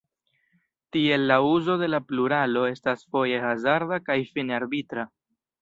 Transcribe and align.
Tiele 0.95 1.27
la 1.31 1.37
"uzo 1.49 1.75
de 1.83 1.89
la 1.95 2.01
pluralo 2.11 2.65
estas 2.71 3.07
foje 3.17 3.39
hazarda 3.47 4.03
kaj 4.09 4.21
fine 4.35 4.61
arbitra". 4.63 5.07